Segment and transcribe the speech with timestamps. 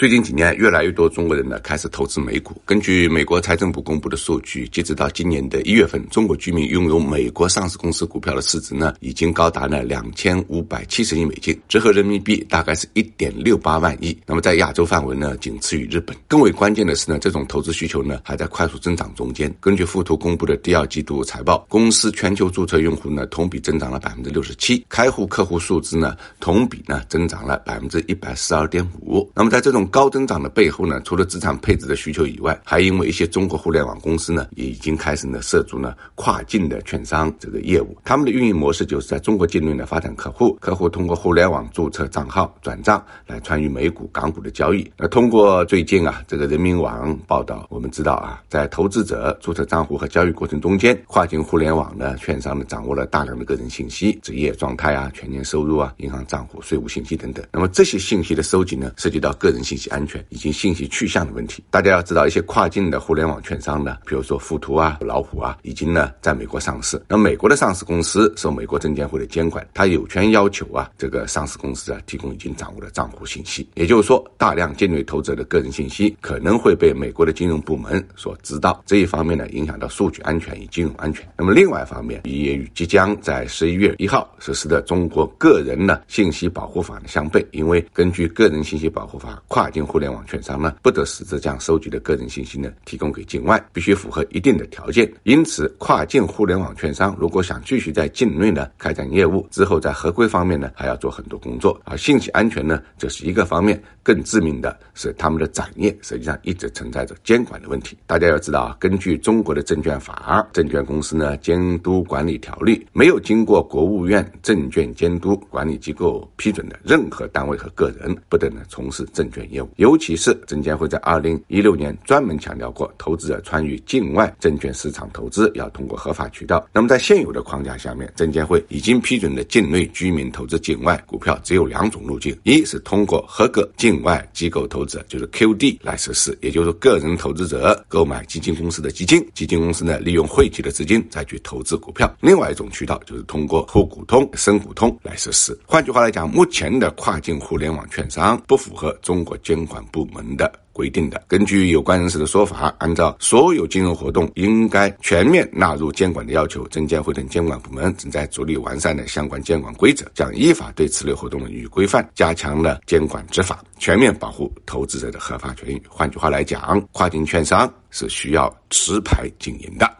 [0.00, 2.58] 最近几年，越来越多中国人呢开始投资美股。
[2.64, 14.16] 根据美国财政部公布的数据，截止到今年的一月份，中国居民拥有美国上市公司股票的市值呢，已经高达了两千五百七十亿美金，折合人民币大概是一点六八万亿。
[14.24, 16.16] 那么在亚洲范围呢，仅次于日本。
[16.26, 19.54] 更为关键的是呢，这种投资需求呢还在快速增长中间。
[19.60, 29.30] 根据富途公布的第二季度财报，公司全球注册用户呢同比增长了百分之六十七，开户客户数字呢同比呢增长了百分之一百四十二点五。
[29.34, 37.96] 那么在这种高增长的背后呢，除了资产配置的需求以外，还因为一些中国互联网公司呢，也已经开始呢涉足呢跨境的券商这个业务。
[38.04, 44.88] 他们的运营模式就是在中国境内呢发展客户，客户通过互联网注册账号转账来参与美股、港股的交易。
[44.96, 57.44] 那通过最近啊这个人民网报道，我们知道啊，在投资者注册账户和交易过程中间，跨境互联网呢券商呢掌握了大量的个人信息、职业状态啊、全年收入啊、银行账户、税务信息等等。
[57.52, 60.00] 那么这些信息的收集呢，涉及到个人信息安。
[60.00, 66.98] 安全以及信息去向的问题，大家要知道，一些跨境的互联网券商呢，比如说富途啊、老虎啊，已经呢在美国上市。
[67.06, 73.68] 那美国的上市公司受美国证监会的监管，它有权要求啊这个上市公司啊提供已经掌握的账户信息。
[73.74, 78.82] 也就是说，大量境内投资者的个人信息可能会被美国的金融部门所知道。
[78.86, 81.28] 这一方面呢，影响到数据安全与金融安全。
[81.36, 95.10] 那么另外一方面，也与即将在十一月一号实施的中国个人呢信息保护法相悖，因为根据个人信息保护法，跨境互联网券商呢，不得私自将收集的个人信息呢提供给境外，必须符合一定的条件。
[95.22, 101.80] 因此，跨境互联网券商如果想继续在境内呢开展业务，之后在合规方面呢还要做很多工作。
[101.84, 103.80] 而信息安全呢，这是一个方面。
[104.02, 107.96] 更致命的是，他们的展业实际上一直存在着监管的问题。
[108.06, 119.59] 大家要知道啊，根据中国的证券法、证券公司呢监督管理条例，没有经过国务院证券监督管理机构批准的任何单位和个人，不得呢从事证券业。
[119.76, 126.66] 尤其是证监会在二零一六年专门强调过，投资者参与境外证券市场投资要通过合法渠道。
[126.72, 142.12] 那么在现有的框架下面，证监会已经批准的境内居民投资境外股票只有两种路径：一是通过合格境外机构投资者，就是 QD 来实施，也就是个人投资者购买基金公司的基金，基金公司呢利用汇集的资金再去投资股票。
[142.20, 145.58] 另外一种渠道就是通过沪股通、深股通来实施。
[145.66, 150.50] 换句话来讲，目前的跨境互联网券商不符合中国监管部门的。
[150.72, 165.82] 规定的，根据有关人士的说法，按照所有金融活动应该全面纳入监管的要求，证监会等监管部门正在着力完善的相关监管规则，将依法对此类活动予以规范，加强了监管执法，全面保护投资者的合法权益。
[165.86, 169.99] 换句话来讲，跨境券商是需要持牌经营的。